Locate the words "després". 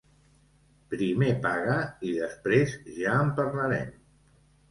2.21-2.73